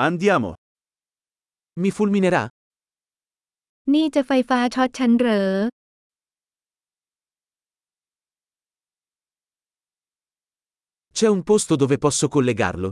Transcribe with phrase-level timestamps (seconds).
[0.00, 0.54] Andiamo.
[1.80, 2.42] Mi fulminerà?
[3.94, 5.48] นี่จะไฟฟ้าช็อตฉันเหรอ
[11.16, 12.88] C'è un posto dove posso collegarlo?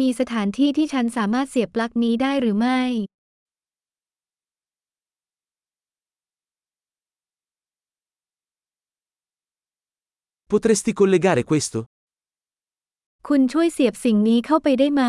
[0.00, 2.80] มีสถานที่ที่ฉันสามารถเสียบปลั๊กนี้ได้หรือไม่
[10.50, 11.78] Potresti collegare questo?
[13.30, 15.02] คุณช่วยเสียบสิ่งนี้เข้าไปได้ไหม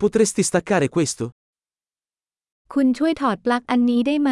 [0.00, 1.24] Potresti staccare questo?
[2.74, 4.30] คุณช่วยถอดปลั๊กอันนี้ได้ไหม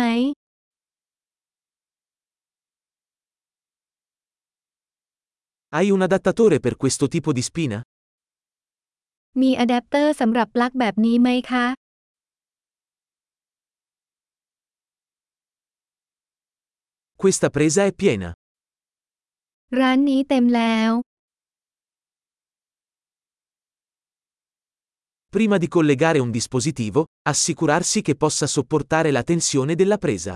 [5.77, 7.79] Hai un adattatore per questo tipo di spina?
[9.41, 11.67] มีอะแดปเตอร์สำหรับปลั๊กแบบนี้ไหมคะ
[17.22, 18.30] Questa presa è piena.
[19.80, 20.92] ร้านนี้เต็มแล้ว
[25.36, 27.00] Prima di collegare un dispositivo,
[27.34, 30.36] assicurarsi che possa sopportare la tensione della presa.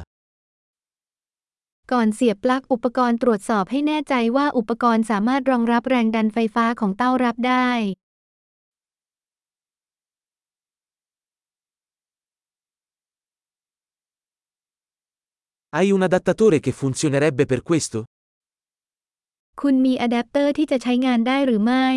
[1.92, 7.70] ก่อนเสียบปลั๊กอุปกรณ์ตรวจสอบให้แน่ใจว่าอุปกรณ์สามารถรองรับแรงดันไฟฟ้าของเต้ารับได้
[15.78, 18.00] Hai un adattatore che funzionerebbe per questo?
[19.62, 21.88] คุณมีอะแดปเตอร์ที่จะใช้งานได้หรือไม่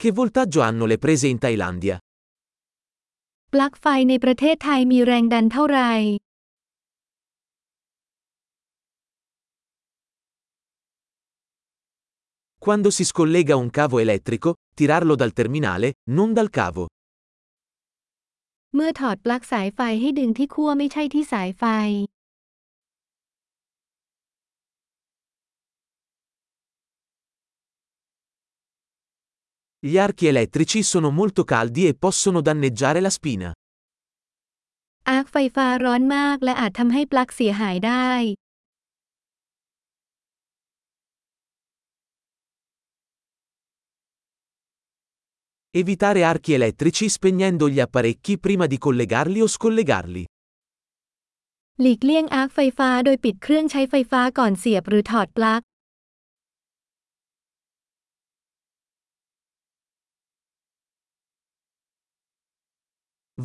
[0.00, 1.96] Che voltaggio hanno le prese in Thailandia?
[3.52, 5.92] ปลั๊กไฟในประเทศไทยมีแรงดันเท่าไหร่
[12.64, 16.84] Quando si scollega un cavo elettrico, tirarlo dal terminale, non dal cavo.
[18.75, 21.63] เมื่อถอดปลั๊กสายไฟให้ดึงที่ขั้วไม่ใช่ที่สายไฟ
[29.87, 33.49] Gli archi elettrici sono molto caldi e possono danneggiare la spina.
[35.09, 38.09] อาร์คไฟฟ้าร้อนมากและอาจทำให้ปลั๊กเสียหายได้
[45.80, 50.24] Evitare archi elettrici spegnendo gli apparecchi prima di collegarli o scollegarli.
[51.80, 55.62] หลีกเลี่ยงอาร์คไฟฟ้าโดยปิดเครื่องใช้ไฟฟ้าก่อนเสียบหรือถอดปลั๊ก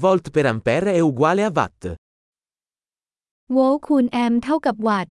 [0.03, 1.81] Volt per ampere è uguale a watt.
[3.53, 5.12] โวลต์คูณแอมป์เท่ากับวัตต์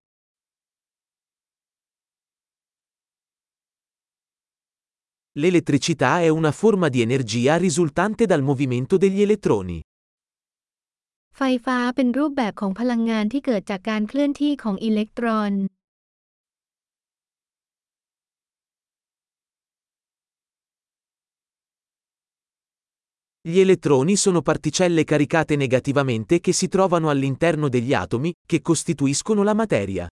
[5.38, 9.80] L'elettricità è una forma di energia risultante dal movimento degli elettroni.
[11.40, 15.54] ไฟฟ้าเป็นรูปแบบของพลังงานที่เกิดจากการเคลื่อนที่ของอิเล็กตรอน
[23.48, 29.54] Gli elettroni sono particelle caricate negativamente che si trovano all'interno degli atomi, che costituiscono la
[29.54, 30.08] materia.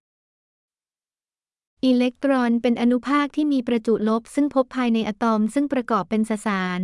[1.87, 6.83] อิเล็กตรอนเป็นอนุภาคที่มีประจุลบซึ่งพบภายในอะตอมซึ่งประกอบเป็นสสาร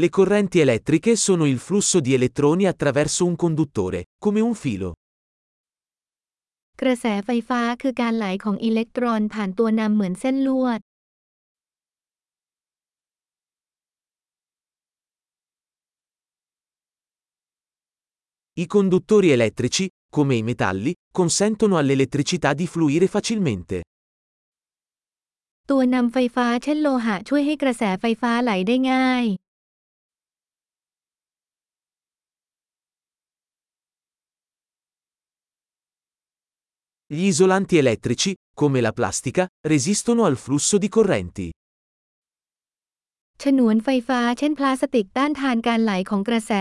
[0.00, 4.90] Le correnti elettriche sono il flusso di elettroni attraverso un conduttore, come un filo.
[6.80, 10.80] กระแสไฟฟ้าคือการไหลของอิเล็กตรอนผ่านตัวนำเหมือนเส้นลวด
[18.59, 23.75] I conduttori elettrici, come i metalli, consentono all'elettricità di fluire facilmente.
[25.69, 29.25] ตัวนำไฟฟ้าเช่นโลหะช่วยให้กระแสไฟฟ้าไหลได้ง่าย
[37.13, 39.43] Gli isolanti elettrici, come la plastica,
[39.73, 41.47] resistono al flusso di correnti.
[43.43, 46.53] ฉนวนไฟฟ้าเช่นพลาสติกต้านทานการไหลของกระแส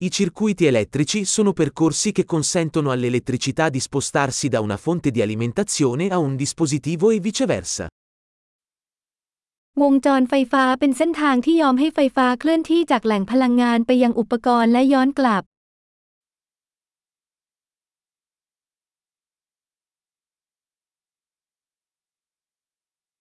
[0.00, 6.08] I circuiti elettrici sono percorsi che consentono all'elettricità di spostarsi da una fonte di alimentazione
[6.08, 7.86] a un dispositivo e viceversa.
[9.82, 15.42] วงจรไฟฟ้าเป็นเส้นทางที่ยอมให้ไฟฟ้าเคลื่อนที่จากแหล่งพลังงานไปยังอุปกรณ์และย้อนกลับ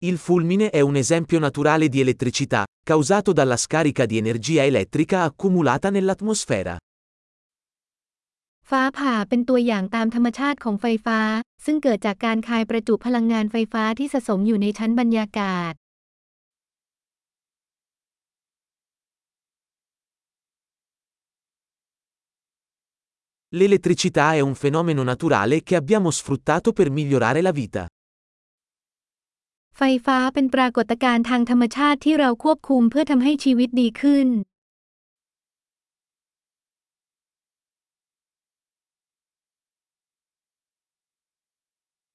[0.06, 5.90] Il fulmine è un esempio naturale di elettricità, causato dalla scarica di energia elettrica accumulata
[5.90, 6.76] nell'atmosfera.
[8.70, 11.20] ฟ้าผ่าเป็นตัวอย่างตามธรรมชาติของไฟฟ้า
[11.66, 15.74] ซึ่งเกิดจากการคายประจุพลังงานไฟฟ้าที่สะสมอยู่ในชั้นบรรยากาศ
[23.58, 27.84] L'elettricità è un fenomeno naturale che abbiamo sfruttato per migliorare la vita.
[29.79, 34.29] ไฟฟ้าเป็นปรากฏการณ์ทางธรรมชาติที่เราควบคุมเพื่อทำให้ชีวิตดีขึ้น